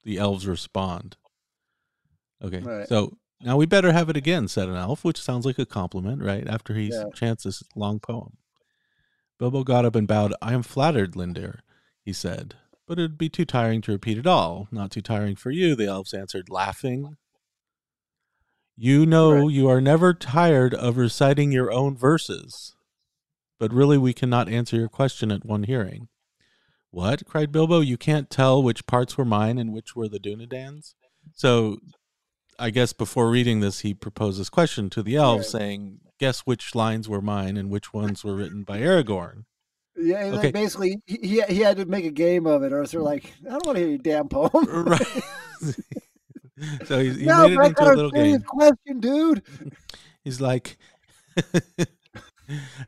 the 0.03 0.17
elves 0.17 0.47
respond 0.47 1.17
okay 2.43 2.59
Right. 2.59 2.87
so 2.87 3.17
now 3.41 3.57
we 3.57 3.65
better 3.65 3.91
have 3.91 4.09
it 4.09 4.17
again 4.17 4.47
said 4.47 4.67
an 4.69 4.75
elf 4.75 5.03
which 5.03 5.21
sounds 5.21 5.45
like 5.45 5.59
a 5.59 5.65
compliment 5.65 6.21
right 6.23 6.47
after 6.47 6.73
he 6.73 6.89
Yeah. 6.89 7.05
chants 7.13 7.43
this 7.43 7.63
long 7.75 7.99
poem 7.99 8.37
bilbo 9.39 9.63
got 9.63 9.85
up 9.85 9.95
and 9.95 10.07
bowed 10.07 10.33
i 10.41 10.53
am 10.53 10.63
flattered 10.63 11.13
lindir 11.15 11.59
he 12.03 12.13
said 12.13 12.55
but 12.87 12.99
it'd 12.99 13.17
be 13.17 13.29
too 13.29 13.45
tiring 13.45 13.81
to 13.81 13.91
repeat 13.91 14.17
it 14.17 14.27
all 14.27 14.67
not 14.71 14.91
too 14.91 15.01
tiring 15.01 15.35
for 15.35 15.51
you 15.51 15.75
the 15.75 15.87
elves 15.87 16.13
answered 16.13 16.49
laughing 16.49 17.17
you 18.77 19.05
know 19.05 19.31
Right. 19.31 19.51
you 19.51 19.67
are 19.69 19.81
never 19.81 20.13
tired 20.13 20.73
of 20.73 20.97
reciting 20.97 21.51
your 21.51 21.71
own 21.71 21.95
verses 21.97 22.75
but 23.57 23.71
really 23.73 23.97
we 23.97 24.13
cannot 24.13 24.49
answer 24.49 24.75
your 24.75 24.89
question 24.89 25.31
at 25.31 25.45
one 25.45 25.63
hearing. 25.63 26.09
What? 26.91 27.25
cried 27.25 27.51
Bilbo. 27.53 27.79
You 27.79 27.97
can't 27.97 28.29
tell 28.29 28.61
which 28.61 28.85
parts 28.85 29.17
were 29.17 29.23
mine 29.25 29.57
and 29.57 29.71
which 29.73 29.95
were 29.95 30.09
the 30.09 30.19
Dunedain's? 30.19 30.93
So 31.33 31.77
I 32.59 32.69
guess 32.69 32.91
before 32.93 33.29
reading 33.29 33.61
this, 33.61 33.79
he 33.79 33.93
proposes 33.93 34.39
this 34.39 34.49
question 34.49 34.89
to 34.91 35.01
the 35.01 35.15
elves, 35.15 35.53
Right. 35.53 35.61
saying, 35.61 35.99
Guess 36.19 36.41
which 36.41 36.75
lines 36.75 37.07
were 37.09 37.21
mine 37.21 37.55
and 37.57 37.69
which 37.69 37.93
ones 37.93 38.23
were 38.25 38.35
written 38.35 38.63
by 38.63 38.79
Aragorn. 38.79 39.45
Yeah, 39.97 40.25
and, 40.25 40.31
like, 40.35 40.39
Okay. 40.39 40.51
basically 40.51 41.01
he, 41.05 41.17
he 41.21 41.41
he 41.43 41.59
had 41.61 41.77
to 41.77 41.85
make 41.85 42.03
a 42.05 42.11
game 42.11 42.45
of 42.45 42.61
it 42.63 42.73
or 42.73 42.85
they're 42.85 43.01
like 43.01 43.33
I 43.45 43.51
don't 43.51 43.65
want 43.65 43.77
to 43.77 43.81
hear 43.81 43.89
your 43.89 43.97
damn 43.99 44.27
poem. 44.27 44.49
right. 44.85 45.23
so 46.85 46.99
he, 46.99 47.11
he 47.11 47.25
no, 47.25 47.47
made 47.47 47.57
it 47.59 47.65
into 47.69 47.83
a 47.83 47.93
a 47.93 47.95
little 47.95 48.11
game. 48.11 48.41
question, 48.41 48.99
dude. 48.99 49.43
He's 50.23 50.39
like, 50.41 50.77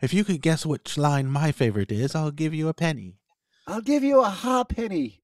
If 0.02 0.14
you 0.14 0.24
could 0.24 0.42
guess 0.42 0.66
which 0.66 0.98
line 0.98 1.28
my 1.28 1.52
favorite 1.52 1.92
is, 1.92 2.14
I'll 2.16 2.32
give 2.32 2.54
you 2.54 2.68
a 2.68 2.74
penny. 2.74 3.18
I'll 3.66 3.82
give 3.82 4.04
you 4.04 4.22
a 4.22 4.30
half 4.30 4.70
penny. 4.70 5.20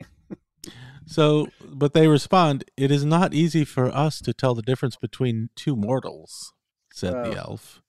So, 1.06 1.48
but 1.64 1.94
they 1.94 2.08
respond, 2.08 2.64
It 2.78 2.90
is 2.92 3.06
not 3.06 3.34
easy 3.34 3.64
for 3.66 3.88
us 3.96 4.20
to 4.22 4.34
tell 4.34 4.56
the 4.56 4.62
difference 4.62 4.96
between 4.96 5.50
two 5.56 5.76
mortals, 5.76 6.54
said 6.92 7.14
Oh. 7.14 7.30
the 7.30 7.38
elf. 7.38 7.82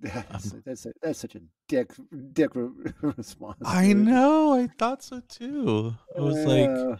That's, 0.00 0.52
that's, 0.66 0.86
that's 1.02 1.18
such 1.20 1.34
a 1.34 1.40
dick 1.68 1.92
dick 2.32 2.54
re- 2.54 2.68
response. 3.16 3.56
I 3.64 3.88
dude. 3.88 3.98
know, 3.98 4.52
I 4.54 4.66
thought 4.78 5.02
so 5.02 5.20
too. 5.28 5.94
I 6.16 6.20
was 6.20 6.36
like, 6.44 6.68
Uh, 6.68 6.96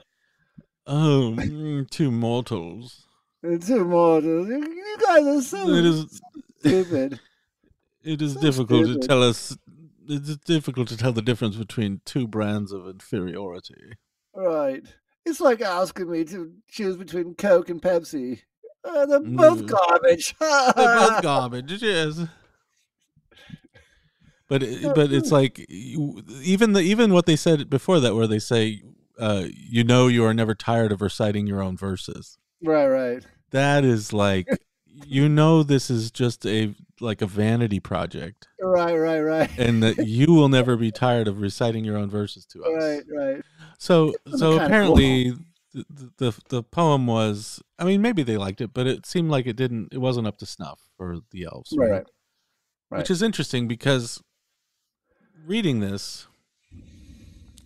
Oh, 0.87 1.31
mortals. 1.31 1.87
two 1.91 2.11
mortals. 2.11 3.07
two. 4.49 4.59
You 4.59 4.97
guys 5.07 5.27
are 5.27 5.43
so 5.43 5.69
It 5.71 5.85
is, 5.85 6.21
stupid. 6.61 7.21
it 8.05 8.23
is 8.23 8.35
So 8.35 8.41
difficult 8.41 8.85
stupid. 8.87 9.03
to 9.03 9.09
tell 9.09 9.23
us. 9.23 9.57
It's 10.07 10.37
difficult 10.37 10.89
to 10.89 10.99
tell 10.99 11.13
the 11.13 11.23
difference 11.23 11.57
between 11.57 12.03
two 12.05 12.29
brands 12.29 12.73
of 12.73 12.87
inferiority. 12.87 13.95
Right. 14.35 14.83
It's 15.25 15.41
like 15.41 15.63
asking 15.63 16.11
me 16.11 16.25
to 16.25 16.53
choose 16.69 16.97
between 16.99 17.35
Coke 17.35 17.71
and 17.71 17.81
Pepsi. 17.81 18.41
Uh, 18.85 19.07
they're 19.07 19.21
both 19.21 19.63
Mm. 19.63 19.69
garbage. 19.69 20.35
They're 20.41 20.73
both 20.75 21.23
garbage. 21.23 21.83
Is. 21.83 22.27
But 24.47 24.63
it, 24.63 24.83
but 24.95 25.11
it's 25.11 25.33
like 25.33 25.59
even 25.71 26.75
the 26.75 26.81
even 26.81 27.15
what 27.15 27.25
they 27.25 27.37
said 27.37 27.71
before 27.71 27.99
that, 28.01 28.15
where 28.15 28.27
they 28.27 28.39
say, 28.39 28.83
uh, 29.19 29.45
"You 29.55 29.85
know, 29.85 30.07
you 30.09 30.25
are 30.25 30.35
never 30.35 30.55
tired 30.55 30.93
of 30.93 31.01
reciting 31.03 31.47
your 31.47 31.63
own 31.63 31.77
verses." 31.77 32.39
right, 32.63 32.87
right. 32.87 33.25
That 33.51 33.85
is 33.85 34.13
like, 34.13 34.49
you 34.87 35.29
know, 35.29 35.63
this 35.63 35.91
is 35.91 36.11
just 36.11 36.45
a 36.47 36.75
like 37.01 37.23
a 37.23 37.27
vanity 37.27 37.81
project, 37.81 38.49
Right, 38.61 38.97
right, 38.97 39.21
right. 39.21 39.59
and 39.59 39.83
that 39.83 39.99
you 40.07 40.33
will 40.33 40.49
never 40.49 40.77
be 40.77 40.91
tired 40.91 41.29
of 41.29 41.41
reciting 41.41 41.85
your 41.85 41.97
own 41.97 42.09
verses 42.11 42.47
to 42.47 42.65
us. 42.65 42.73
Right, 42.83 43.03
right. 43.17 43.43
So 43.79 44.15
so 44.37 44.59
apparently 44.61 45.33
the, 45.73 46.11
the 46.19 46.35
the 46.49 46.63
poem 46.63 47.07
was 47.07 47.61
I 47.79 47.85
mean 47.85 48.01
maybe 48.01 48.23
they 48.23 48.37
liked 48.37 48.61
it 48.61 48.73
but 48.73 48.87
it 48.87 49.07
seemed 49.07 49.29
like 49.31 49.47
it 49.47 49.57
didn't 49.57 49.93
it 49.93 49.99
wasn't 49.99 50.29
up 50.29 50.39
to 50.39 50.47
snuff 50.47 50.81
for 50.97 51.19
the 51.33 51.45
elves 51.45 51.75
Right, 51.77 51.91
right. 51.91 52.07
Right. 52.91 52.99
which 52.99 53.11
is 53.11 53.23
interesting 53.23 53.67
because 53.67 54.23
reading 55.45 55.81
this 55.81 56.27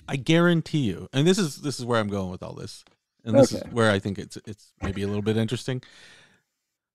I 0.08 0.16
guarantee 0.16 0.78
you 0.78 1.08
and 1.12 1.26
this 1.26 1.38
is 1.38 1.56
this 1.62 1.78
is 1.78 1.84
where 1.84 2.00
I'm 2.00 2.08
going 2.08 2.30
with 2.30 2.42
all 2.42 2.54
this 2.54 2.84
and 3.24 3.38
this 3.38 3.52
Okay. 3.54 3.66
is 3.66 3.72
where 3.72 3.90
I 3.90 3.98
think 3.98 4.18
it's 4.18 4.36
it's 4.46 4.72
maybe 4.82 5.02
a 5.02 5.06
little 5.06 5.22
bit 5.22 5.36
interesting 5.36 5.82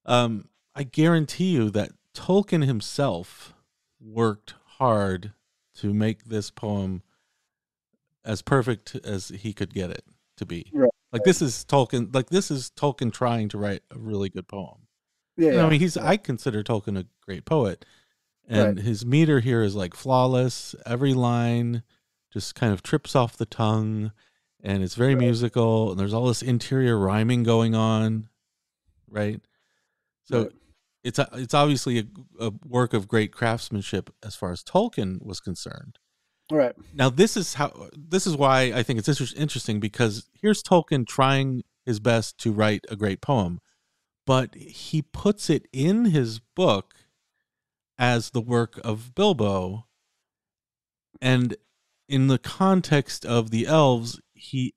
um 0.05 0.49
I 0.75 0.83
guarantee 0.83 1.51
you 1.51 1.69
that 1.69 1.91
Tolkien 2.15 2.65
himself 2.65 3.53
worked 4.01 4.55
hard 4.77 5.33
to 5.75 5.93
make 5.93 6.25
this 6.25 6.49
poem 6.51 7.03
as 8.25 8.41
perfect 8.41 8.95
as 9.03 9.29
he 9.29 9.53
could 9.53 9.73
get 9.73 9.89
it 9.91 10.03
to 10.37 10.45
be. 10.45 10.69
Right. 10.73 10.89
Like 11.11 11.23
this 11.23 11.41
is 11.41 11.65
Tolkien. 11.67 12.13
Like 12.13 12.29
this 12.29 12.49
is 12.49 12.71
Tolkien 12.75 13.11
trying 13.13 13.49
to 13.49 13.57
write 13.57 13.83
a 13.91 13.99
really 13.99 14.29
good 14.29 14.47
poem. 14.47 14.87
Yeah, 15.37 15.51
You 15.51 15.57
know, 15.57 15.67
I 15.67 15.69
mean, 15.69 15.79
he's 15.79 15.97
I 15.97 16.17
consider 16.17 16.63
Tolkien 16.63 16.97
a 16.97 17.05
great 17.25 17.45
poet, 17.45 17.85
and 18.47 18.79
his 18.79 19.05
meter 19.05 19.39
here 19.39 19.61
is 19.61 19.75
like 19.75 19.93
flawless. 19.95 20.75
Every 20.85 21.13
line 21.13 21.83
just 22.33 22.55
kind 22.55 22.73
of 22.73 22.81
trips 22.83 23.15
off 23.15 23.37
the 23.37 23.45
tongue, 23.45 24.11
and 24.63 24.83
it's 24.83 24.95
very 24.95 25.15
musical. 25.15 25.91
And 25.91 25.99
there's 25.99 26.13
all 26.13 26.27
this 26.27 26.41
interior 26.41 26.97
rhyming 26.97 27.43
going 27.43 27.75
on, 27.75 28.29
right? 29.09 29.39
So 30.23 30.43
Right. 30.43 30.51
it's 31.03 31.19
a, 31.19 31.27
it's 31.33 31.53
obviously 31.53 31.99
a, 31.99 32.05
a 32.47 32.51
work 32.65 32.93
of 32.93 33.07
great 33.07 33.31
craftsmanship 33.31 34.09
as 34.23 34.35
far 34.35 34.51
as 34.51 34.63
Tolkien 34.63 35.21
was 35.23 35.39
concerned. 35.39 35.99
right. 36.51 36.73
Now 36.93 37.09
this 37.09 37.35
is 37.37 37.55
how 37.55 37.89
this 37.93 38.25
is 38.25 38.35
why 38.37 38.71
I 38.73 38.83
think 38.83 38.99
it's 38.99 39.07
inter- 39.09 39.35
interesting 39.35 39.79
because 39.79 40.29
here's 40.41 40.63
Tolkien 40.63 41.05
trying 41.07 41.63
his 41.85 41.99
best 41.99 42.37
to 42.39 42.51
write 42.53 42.85
a 42.89 42.95
great 42.95 43.21
poem, 43.21 43.59
but 44.25 44.55
he 44.55 45.01
puts 45.01 45.49
it 45.49 45.67
in 45.73 46.05
his 46.05 46.39
book 46.39 46.93
as 47.97 48.29
the 48.31 48.41
work 48.41 48.79
of 48.83 49.13
Bilbo 49.13 49.85
and 51.21 51.55
in 52.13 52.27
the 52.27 52.37
context 52.37 53.25
of 53.25 53.49
the 53.49 53.65
elves 53.65 54.21
he 54.35 54.75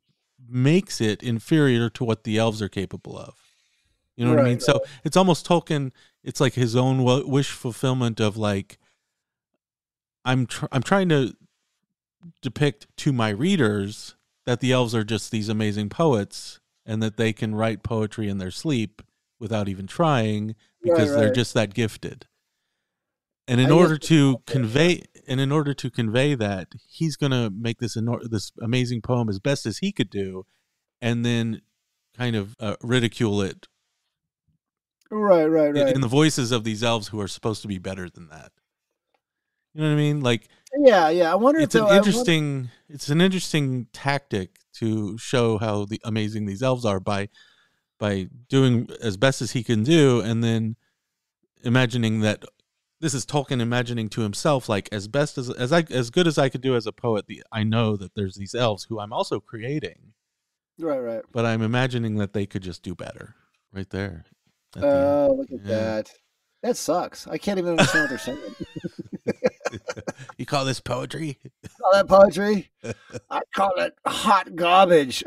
makes 0.48 1.02
it 1.02 1.22
inferior 1.22 1.90
to 1.90 2.02
what 2.02 2.24
the 2.24 2.38
elves 2.38 2.62
are 2.62 2.68
capable 2.68 3.18
of. 3.18 3.34
You 4.16 4.24
know 4.24 4.30
what 4.30 4.40
I 4.40 4.42
Right, 4.44 4.48
mean? 4.52 4.60
So 4.60 4.80
it's 5.04 5.18
almost 5.18 5.46
Tolkien 5.46 5.92
it's 6.24 6.40
like 6.40 6.54
his 6.54 6.74
own 6.74 7.04
wish 7.28 7.50
fulfillment 7.50 8.20
of 8.20 8.38
like 8.38 8.78
I'm 10.24 10.46
tr- 10.46 10.72
I'm 10.72 10.82
trying 10.82 11.10
to 11.10 11.34
depict 12.40 12.86
to 12.96 13.12
my 13.12 13.28
readers 13.28 14.14
that 14.46 14.60
the 14.60 14.72
elves 14.72 14.94
are 14.94 15.04
just 15.04 15.30
these 15.30 15.50
amazing 15.50 15.90
poets 15.90 16.60
and 16.86 17.02
that 17.02 17.18
they 17.18 17.34
can 17.34 17.54
write 17.54 17.82
poetry 17.82 18.28
in 18.30 18.38
their 18.38 18.50
sleep 18.50 19.02
without 19.38 19.68
even 19.68 19.86
trying 19.86 20.54
because 20.82 21.14
they're 21.14 21.30
just 21.30 21.52
that 21.52 21.74
gifted. 21.74 22.26
And 23.48 23.60
in 23.60 23.68
I 23.68 23.74
order 23.74 23.96
to 23.96 24.38
convey 24.46 25.02
and 25.28 25.40
in 25.40 25.50
order 25.52 25.72
to 25.74 25.90
convey 25.90 26.34
that, 26.34 26.68
he's 26.88 27.16
going 27.16 27.32
to 27.32 27.50
make 27.50 27.78
this 27.78 27.96
enor- 27.96 28.28
this 28.30 28.52
amazing 28.60 29.02
poem 29.02 29.28
as 29.28 29.38
best 29.38 29.66
as 29.66 29.78
he 29.78 29.92
could 29.92 30.10
do 30.10 30.46
and 31.00 31.24
then 31.24 31.62
kind 32.16 32.34
of 32.36 32.56
uh, 32.60 32.76
ridicule 32.82 33.42
it 33.42 33.66
Right, 35.10 35.44
right, 35.46 35.72
right. 35.74 35.94
in 35.94 36.00
the 36.00 36.08
voices 36.08 36.50
of 36.50 36.64
these 36.64 36.82
elves 36.82 37.08
who 37.08 37.20
are 37.20 37.28
supposed 37.28 37.62
to 37.62 37.68
be 37.68 37.78
better 37.78 38.08
than 38.10 38.28
that. 38.28 38.50
You 39.74 39.82
know 39.82 39.88
what 39.88 39.92
I 39.94 39.96
mean? 39.96 40.20
Like 40.20 40.48
yeah, 40.78 41.08
yeah. 41.10 41.30
I 41.30 41.36
wonder 41.36 41.60
it's 41.60 41.74
if 41.74 41.80
an 41.82 41.86
though, 41.86 41.92
I 41.92 41.96
wonder- 41.96 42.08
interesting 42.08 42.70
it's 42.88 43.08
an 43.08 43.20
interesting 43.20 43.86
tactic 43.92 44.58
to 44.78 45.16
show 45.18 45.58
how 45.58 45.84
the 45.84 46.00
amazing 46.04 46.46
these 46.46 46.62
elves 46.62 46.84
are 46.84 46.98
by 46.98 47.28
by 47.98 48.28
doing 48.48 48.88
as 49.00 49.16
best 49.16 49.40
as 49.40 49.52
he 49.52 49.62
can 49.62 49.84
do 49.84 50.20
and 50.20 50.42
then 50.42 50.76
imagining 51.62 52.20
that 52.20 52.44
this 53.00 53.14
is 53.14 53.26
Tolkien 53.26 53.60
imagining 53.60 54.08
to 54.10 54.22
himself 54.22 54.68
like 54.68 54.88
as 54.92 55.08
best 55.08 55.36
as 55.38 55.50
as 55.50 55.72
I 55.72 55.84
as 55.90 56.10
good 56.10 56.26
as 56.26 56.38
I 56.38 56.48
could 56.48 56.60
do 56.62 56.76
as 56.76 56.86
a 56.86 56.92
poet 56.92 57.26
the 57.26 57.42
I 57.52 57.62
know 57.62 57.96
that 57.96 58.14
there's 58.14 58.36
these 58.36 58.54
elves 58.54 58.84
who 58.84 58.98
I'm 59.00 59.12
also 59.12 59.40
creating 59.40 60.12
Right, 60.78 60.98
right. 60.98 61.22
but 61.32 61.46
I'm 61.46 61.62
imagining 61.62 62.16
that 62.16 62.32
they 62.34 62.44
could 62.46 62.62
just 62.62 62.82
do 62.82 62.94
better 62.94 63.34
right 63.72 63.88
there 63.90 64.24
at 64.74 64.82
the. 64.82 64.88
Oh, 64.88 65.36
look 65.38 65.50
at 65.50 65.66
Yeah. 65.66 65.76
that. 65.78 66.10
That 66.62 66.76
sucks. 66.76 67.26
I 67.26 67.38
can't 67.38 67.58
even 67.58 67.72
understand 67.72 68.02
what 68.02 68.08
they're 68.10 68.18
saying. 68.18 68.56
you 70.36 70.46
call 70.46 70.64
this 70.64 70.80
poetry 70.80 71.38
call 71.80 71.92
that 71.92 72.08
poetry? 72.08 72.70
I 73.30 73.40
call 73.54 73.72
it 73.78 73.94
hot 74.06 74.54
garbage. 74.56 75.22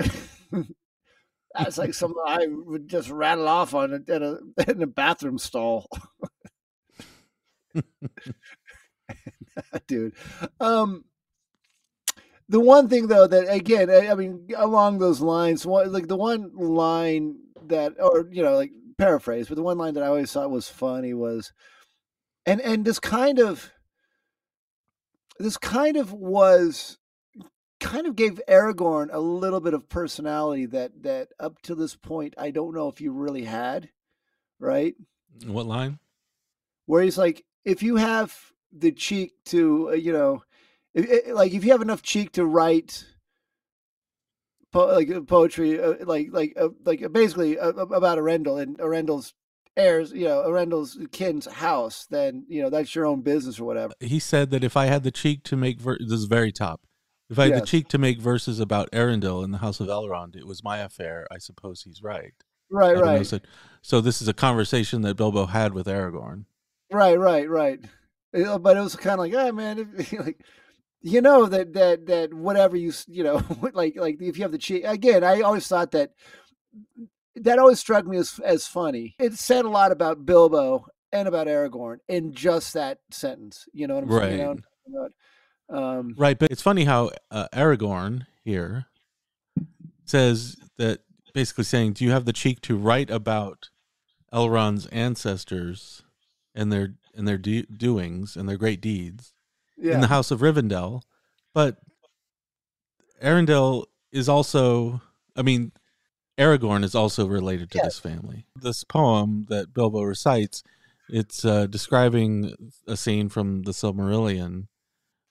That's 1.56 1.78
like 1.80 1.94
something 1.94 2.22
I 2.26 2.46
would 2.48 2.88
just 2.88 3.10
rattle 3.10 3.48
off 3.48 3.74
on 3.74 3.94
in 4.08 4.24
a 4.24 4.38
in 4.70 4.84
a 4.84 4.88
bathroom 4.88 5.38
stall. 5.40 5.88
Dude. 9.88 10.14
Um 10.60 11.06
the 12.48 12.60
one 12.60 12.90
thing 12.90 13.08
though 13.08 13.28
that 13.28 13.54
again, 13.54 13.90
I, 13.90 14.10
I 14.10 14.16
mean 14.16 14.48
along 14.58 15.00
those 15.00 15.22
lines, 15.22 15.66
one 15.66 15.92
like 15.92 16.08
the 16.08 16.18
one 16.18 16.52
line 16.56 17.38
that 17.68 17.94
or 18.00 18.28
you 18.32 18.44
know, 18.44 18.56
like 18.56 18.72
paraphrase, 18.98 19.48
but 19.48 19.56
the 19.56 19.64
one 19.64 19.78
line 19.78 19.94
that 19.94 20.04
I 20.04 20.08
always 20.08 20.32
thought 20.32 20.52
was 20.52 20.68
funny 20.68 21.14
was 21.14 21.54
and 22.46 22.60
and 22.62 22.86
this 22.86 23.00
kind 23.00 23.40
of 23.40 23.72
this 25.38 25.58
kind 25.58 25.96
of 25.96 26.12
was 26.12 26.98
kind 27.80 28.08
of 28.08 28.16
gave 28.16 28.42
Aragorn 28.48 29.10
a 29.12 29.20
little 29.20 29.62
bit 29.62 29.74
of 29.74 29.88
personality 29.88 30.66
that 30.68 31.04
that 31.04 31.30
up 31.40 31.62
to 31.62 31.76
this 31.76 31.96
point 31.96 32.34
I 32.38 32.52
don't 32.52 32.76
know 32.76 32.90
if 32.90 33.00
you 33.00 33.12
really 33.12 33.46
had, 33.46 33.90
right? 34.60 34.96
what 35.46 35.68
line 35.68 36.00
Where 36.86 37.04
he's 37.04 37.18
like, 37.18 37.46
if 37.66 37.84
you 37.84 37.98
have 37.98 38.36
the 38.72 38.92
cheek 38.92 39.34
to, 39.46 39.90
uh, 39.90 39.94
you 39.94 40.14
know, 40.14 40.44
if, 40.94 41.34
like 41.34 41.54
if 41.54 41.64
you 41.64 41.72
have 41.72 41.82
enough 41.82 42.02
cheek 42.02 42.32
to 42.34 42.46
write, 42.46 43.06
po- 44.72 44.88
like 44.88 45.10
uh, 45.10 45.22
poetry, 45.22 45.82
uh, 45.82 45.96
like 46.06 46.30
like 46.32 46.54
uh, 46.60 46.70
like 46.86 47.04
uh, 47.04 47.10
basically 47.10 47.58
about 47.58 48.18
Eärendil 48.18 48.62
and 48.62 48.78
Eärendil's 48.80 49.34
heirs, 49.78 50.12
you 50.12 50.26
know, 50.26 50.44
Eärendil's 50.48 50.98
kin's 51.12 51.46
house, 51.46 52.06
then 52.10 52.46
you 52.48 52.62
know 52.62 52.70
that's 52.70 52.94
your 52.96 53.06
own 53.06 53.22
business 53.22 53.60
or 53.60 53.66
whatever. 53.66 53.94
he 54.00 54.20
said 54.20 54.50
that 54.52 54.64
if 54.64 54.76
I 54.76 54.86
had 54.86 55.04
the 55.04 55.12
cheek 55.12 55.44
to 55.46 55.56
make 55.56 55.80
ver- 55.80 56.00
this 56.00 56.20
is 56.20 56.26
very 56.26 56.52
top. 56.52 56.82
If 57.30 57.38
I 57.38 57.50
had 57.50 57.62
the 57.62 57.66
cheek 57.68 57.88
to 57.90 58.00
make 58.00 58.20
verses 58.20 58.60
about 58.60 58.90
Eärendil 58.92 59.44
in 59.44 59.52
the 59.52 59.60
House 59.60 59.80
of 59.80 59.88
Elrond, 59.88 60.36
it 60.36 60.48
was 60.48 60.64
my 60.64 60.80
affair. 60.80 61.28
I 61.30 61.38
suppose 61.38 61.84
he's 61.84 62.02
right. 62.02 62.34
Right, 62.72 62.98
right. 62.98 63.42
So 63.84 64.02
this 64.02 64.20
is 64.20 64.28
a 64.28 64.34
conversation 64.34 65.04
that 65.04 65.16
Bilbo 65.16 65.46
had 65.46 65.74
with 65.76 65.86
Aragorn. 65.86 66.46
Right, 66.92 67.20
right, 67.20 67.50
right. 67.50 67.80
Uh, 68.36 68.58
But 68.58 68.78
it 68.78 68.82
was 68.82 68.96
kind 68.96 69.14
of 69.14 69.20
like, 69.20 69.34
ah, 69.36 69.52
man, 69.52 69.80
if, 69.98 70.14
like 70.20 70.44
you 71.02 71.22
know 71.22 71.46
that 71.46 71.74
that 71.74 72.08
that 72.08 72.34
whatever 72.34 72.76
you 72.76 72.92
you 73.08 73.24
know, 73.24 73.42
like 73.74 73.96
like 73.96 74.22
if 74.22 74.38
you 74.38 74.44
have 74.44 74.52
the 74.52 74.58
cheek 74.58 74.84
again, 74.86 75.24
I 75.24 75.42
always 75.42 75.68
thought 75.68 75.92
that 75.92 76.12
that 77.36 77.60
always 77.60 77.80
struck 77.80 78.06
me 78.06 78.18
as 78.18 78.40
as 78.44 78.68
funny. 78.68 79.16
It 79.20 79.34
said 79.34 79.66
a 79.66 79.70
lot 79.70 79.92
about 79.92 80.26
Bilbo 80.26 80.88
and 81.12 81.28
about 81.28 81.48
Aragorn 81.48 81.98
in 82.08 82.34
just 82.34 82.74
that 82.74 83.00
sentence. 83.12 83.66
You 83.74 83.88
know 83.88 83.96
what 83.96 84.04
I'm 84.04 84.12
saying? 84.12 84.32
You 84.32 84.38
know 84.38 84.50
what 84.50 84.58
I'm 84.58 84.64
talking 84.94 84.96
about? 84.96 85.12
Um, 86.00 86.16
Right, 86.18 86.38
but 86.38 86.52
it's 86.52 86.62
funny 86.62 86.84
how 86.84 87.12
uh, 87.32 87.48
Aragorn 87.54 88.26
here 88.44 88.88
says 90.06 90.58
that 90.78 91.00
basically 91.34 91.64
saying, 91.64 91.94
"Do 91.94 92.04
you 92.04 92.12
have 92.12 92.26
the 92.26 92.34
cheek 92.34 92.62
to 92.62 92.76
write 92.76 93.10
about 93.10 93.70
Elrond's 94.34 94.88
ancestors 94.88 96.04
and 96.60 96.72
their 96.72 96.88
and 97.16 97.26
their 97.28 97.38
do- 97.38 97.70
doings 97.86 98.36
and 98.38 98.48
their 98.48 98.60
great 98.64 98.82
deeds 98.82 99.34
yeah, 99.78 99.94
in 99.94 100.02
the 100.02 100.14
House 100.16 100.32
of 100.34 100.42
Rivendell?" 100.42 101.02
But 101.54 101.78
Eärendil 103.22 103.86
is 104.12 104.28
also, 104.30 105.02
I 105.36 105.42
mean, 105.42 105.72
Aragorn 106.38 106.84
is 106.84 106.96
also 106.96 107.28
related 107.28 107.72
to 107.72 107.80
this 107.84 108.00
family. 108.00 108.46
This 108.56 108.84
poem 108.84 109.46
that 109.50 109.74
Bilbo 109.74 110.02
recites, 110.04 110.64
it's 111.10 111.44
uh, 111.44 111.68
describing 111.68 112.32
a 112.88 112.96
scene 112.96 113.30
from 113.30 113.64
the 113.64 113.74
Silmarillion 113.74 114.68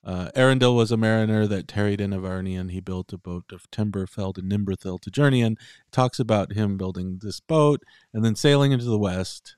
Uh, 0.03 0.29
Eärendil 0.35 0.75
was 0.75 0.91
a 0.91 0.97
mariner 0.97 1.45
that 1.47 1.67
tarried 1.67 2.01
in 2.01 2.11
Arvernien. 2.11 2.71
He 2.71 2.79
built 2.79 3.13
a 3.13 3.17
boat 3.17 3.51
of 3.51 3.69
timber 3.69 4.07
felled 4.07 4.37
in 4.37 4.47
Nimbrethil 4.47 4.99
to 5.01 5.11
journey 5.11 5.41
in. 5.41 5.53
It 5.53 5.91
talks 5.91 6.19
about 6.19 6.53
him 6.53 6.77
building 6.77 7.19
this 7.21 7.39
boat 7.41 7.83
and 8.13 8.23
then 8.23 8.35
sailing 8.35 8.71
into 8.71 8.85
the 8.85 8.97
west. 8.97 9.57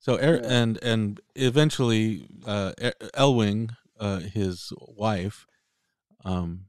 So 0.00 0.14
er- 0.16 0.40
Yeah. 0.42 0.48
and 0.60 0.78
and 0.82 1.20
eventually, 1.36 2.26
uh, 2.46 2.72
Elwing, 3.14 3.76
uh, 4.00 4.20
his 4.20 4.72
wife, 4.80 5.46
um, 6.24 6.66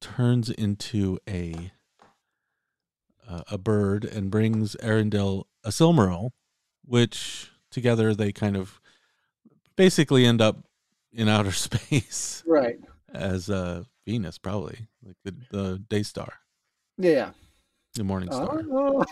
turns 0.00 0.50
into 0.50 1.18
a 1.28 1.72
uh, 3.26 3.42
a 3.50 3.58
bird 3.58 4.04
and 4.04 4.30
brings 4.30 4.76
Eärendil 4.76 5.44
a 5.64 5.68
Silmaril, 5.70 6.30
which 6.84 7.50
together 7.70 8.14
they 8.14 8.32
kind 8.32 8.56
of 8.56 8.80
basically 9.76 10.26
end 10.26 10.40
up 10.42 10.64
in 11.12 11.28
outer 11.28 11.52
space 11.66 12.42
Right. 12.46 12.78
as 13.14 13.48
uh, 13.48 13.84
Venus, 14.06 14.36
probably 14.38 14.88
like 15.02 15.16
the 15.24 15.34
the 15.50 15.78
day 15.88 16.02
star, 16.02 16.34
Yeah. 16.98 17.30
the 17.94 18.04
morning 18.04 18.30
star. 18.30 18.62
Oh, 18.72 19.04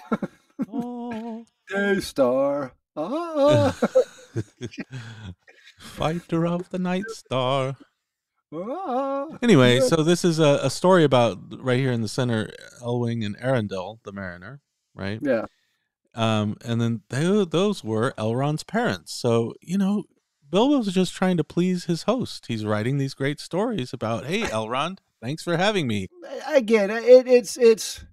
Oh. 0.69 1.45
day 1.69 2.01
star. 2.01 2.73
Oh, 3.01 3.71
Fighter 5.79 6.47
of 6.47 6.69
the 6.71 6.79
night 6.79 7.09
star. 7.11 7.77
oh. 8.53 9.39
Anyway, 9.43 9.81
so 9.81 10.03
this 10.03 10.25
is 10.25 10.39
a, 10.39 10.61
a 10.63 10.71
story 10.71 11.05
about 11.05 11.39
right 11.63 11.79
here 11.79 11.93
in 11.93 12.03
the 12.03 12.09
center, 12.09 12.51
Elwing 12.83 13.25
and 13.25 13.37
Eärendil, 13.39 13.99
the 14.05 14.13
mariner, 14.13 14.61
right? 14.95 15.21
Yeah. 15.23 15.45
Um, 16.15 16.57
and 16.65 16.81
then 16.81 17.03
tho- 17.11 17.45
those 17.45 17.85
were 17.85 18.13
Elrond's 18.19 18.65
parents. 18.65 19.15
So, 19.15 19.55
you 19.63 19.79
know, 19.79 20.05
Bilbo's 20.51 20.93
just 20.93 21.15
trying 21.15 21.37
to 21.37 21.45
please 21.45 21.85
his 21.85 22.05
host. 22.05 22.47
He's 22.49 22.65
writing 22.65 22.99
these 22.99 23.15
great 23.15 23.39
stories 23.39 23.93
about, 23.93 24.27
hey, 24.27 24.41
Elrond, 24.43 24.99
thanks 25.23 25.45
for 25.45 25.57
having 25.57 25.87
me. 25.87 26.09
Again, 26.53 26.91
it, 26.91 27.29
it's 27.29 27.57
it's 27.57 28.05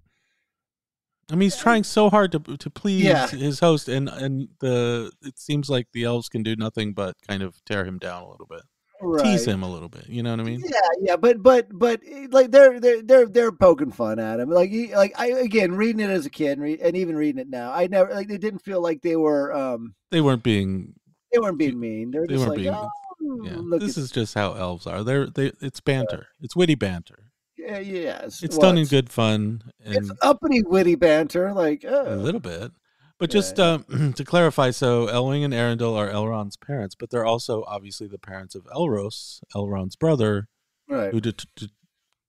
I 1.30 1.34
mean, 1.34 1.42
he's 1.42 1.56
trying 1.56 1.82
so 1.84 2.08
hard 2.10 2.32
to 2.32 2.38
to 2.38 2.70
please 2.70 3.02
Yeah. 3.04 3.26
his 3.28 3.60
host, 3.60 3.88
and 3.88 4.08
and 4.08 4.48
the 4.60 5.10
it 5.22 5.38
seems 5.38 5.68
like 5.68 5.88
the 5.92 6.04
elves 6.04 6.28
can 6.28 6.42
do 6.42 6.54
nothing 6.56 6.92
but 6.94 7.16
kind 7.26 7.42
of 7.42 7.56
tear 7.64 7.84
him 7.84 7.98
down 7.98 8.22
a 8.22 8.30
little 8.30 8.46
bit, 8.46 8.62
right. 9.02 9.24
tease 9.24 9.44
him 9.44 9.62
a 9.64 9.68
little 9.70 9.88
bit. 9.88 10.06
You 10.08 10.22
know 10.22 10.30
what 10.30 10.38
I 10.40 10.44
mean? 10.44 10.62
Yeah, 10.64 10.80
yeah, 11.00 11.16
but 11.16 11.42
but 11.42 11.66
but 11.72 12.00
eh, 12.08 12.28
like 12.30 12.52
they're 12.52 12.78
they're 12.78 13.02
they're 13.02 13.26
they're 13.26 13.50
poking 13.52 13.90
fun 13.90 14.18
at 14.20 14.38
him. 14.38 14.50
Like 14.50 14.70
he- 14.70 14.94
like 14.94 15.14
I 15.18 15.26
again 15.28 15.72
reading 15.74 16.00
it 16.00 16.10
as 16.10 16.26
a 16.26 16.30
kid 16.30 16.52
and, 16.52 16.62
re- 16.62 16.78
and 16.80 16.96
even 16.96 17.16
reading 17.16 17.40
it 17.40 17.48
now, 17.50 17.72
I 17.72 17.88
never 17.88 18.14
like 18.14 18.28
they 18.28 18.38
didn't 18.38 18.60
feel 18.64 18.80
like 18.80 19.02
they 19.02 19.16
were 19.16 19.52
um 19.52 19.94
They 20.12 20.20
weren't 20.20 20.44
being. 20.44 20.94
they 21.32 21.40
weren't 21.40 21.58
being 21.58 21.80
mean. 21.80 22.12
They 22.12 22.20
were 22.20 22.26
just 22.28 22.38
weren't 22.46 22.50
like 22.50 22.58
being- 22.58 22.74
oh, 22.74 23.70
Yeah, 23.72 23.78
this 23.80 23.98
is 23.98 24.12
just 24.12 24.34
how 24.34 24.52
elves 24.52 24.86
are. 24.86 25.02
They're 25.02 25.26
they. 25.26 25.50
It's 25.60 25.80
banter. 25.80 26.28
It's 26.40 26.54
witty 26.54 26.76
banter. 26.76 27.25
Yeah 27.66 27.78
yeah 27.78 28.20
It's 28.24 28.58
done 28.58 28.78
in 28.78 28.86
good 28.86 29.10
fun 29.10 29.62
It's 29.80 30.10
uppity 30.22 30.62
witty 30.62 30.94
banter. 30.94 31.52
Like 31.52 31.84
a 31.84 32.12
uh, 32.12 32.16
little 32.16 32.40
bit. 32.40 32.72
But 33.18 33.30
Yeah, 33.30 33.40
just 33.40 33.58
um, 33.58 34.12
to 34.16 34.24
clarify, 34.24 34.70
so 34.70 35.06
Elwing 35.06 35.42
and 35.44 35.54
Eärendil 35.54 35.96
are 35.96 36.10
Elrond's 36.10 36.56
parents, 36.56 36.94
but 36.94 37.10
they're 37.10 37.24
also 37.24 37.64
obviously 37.66 38.06
the 38.06 38.18
parents 38.18 38.54
of 38.54 38.64
Elros, 38.64 39.40
Elrond's 39.54 39.96
brother, 39.96 40.48
right. 40.88 41.12
who 41.12 41.20
de- 41.22 41.32
de- 41.32 41.70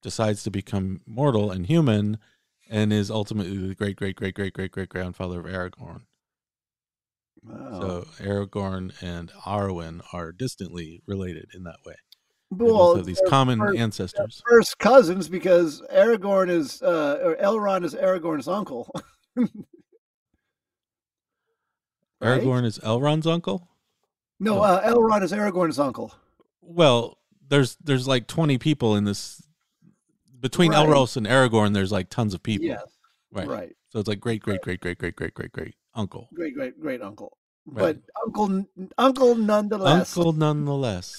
decides 0.02 0.44
to 0.44 0.52
become 0.52 1.02
mortal 1.06 1.52
and 1.52 1.66
human, 1.66 2.18
and 2.70 2.94
is 2.94 3.12
ultimately 3.12 3.58
the 3.58 3.76
great 3.76 3.98
great 3.98 4.16
great 4.16 4.34
great 4.34 4.54
great 4.54 4.72
great 4.72 4.90
grandfather 4.90 5.42
of 5.42 5.46
Aragorn. 5.46 6.04
Wow. 7.44 7.80
So 7.80 8.24
Aragorn 8.24 8.94
and 9.02 9.32
Arwen 9.46 10.02
are 10.14 10.32
distantly 10.32 11.02
related 11.06 11.50
in 11.54 11.64
that 11.64 11.80
way 11.86 11.96
well, 12.50 13.02
these 13.02 13.22
common 13.28 13.62
ancestors, 13.78 14.42
first 14.48 14.78
cousins, 14.80 15.28
because 15.28 15.82
Aragorn 15.94 16.50
is 16.50 16.82
uh, 16.82 17.20
or 17.24 17.36
Elrond 17.36 17.84
is 17.84 17.94
Aragorn's 17.94 18.48
uncle. 18.48 18.90
right? 19.36 19.50
Aragorn 22.22 22.66
is 22.66 22.80
Elrond's 22.80 23.28
uncle. 23.28 23.68
No. 24.40 24.62
Uh, 24.62 24.88
Elrond 24.88 25.24
is 25.24 25.32
Aragorn's 25.32 25.80
uncle. 25.80 26.14
Well, 26.62 27.18
there's 27.50 27.76
there's 27.84 28.08
like 28.08 28.28
twenty 28.28 28.58
people 28.58 28.96
in 28.96 29.04
this. 29.04 29.42
Between 30.40 30.72
right. 30.72 30.88
Elros 30.88 31.18
and 31.18 31.26
Aragorn, 31.26 31.74
there's 31.74 31.92
like 31.92 32.10
tons 32.10 32.36
of 32.36 32.44
people. 32.44 32.68
Yes. 32.68 32.84
Right. 33.32 33.48
Right. 33.48 33.76
So 33.90 34.00
it's 34.00 34.08
like 34.08 34.20
great, 34.20 34.42
great, 34.42 34.62
great, 34.62 34.80
great, 34.80 34.98
great, 35.00 35.16
great, 35.16 35.34
great, 35.34 35.52
great 35.52 35.76
uncle. 35.96 36.30
Great, 36.34 36.54
great, 36.54 36.80
great 36.80 37.02
uncle. 37.02 37.38
Right. 37.66 37.98
But 37.98 37.98
uncle, 38.26 38.66
uncle 38.98 39.36
nonetheless. 39.36 40.16
Uncle 40.16 40.34
nonetheless. 40.34 41.18